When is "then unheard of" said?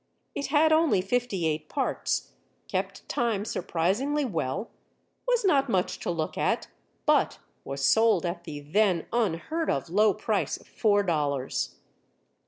8.61-9.91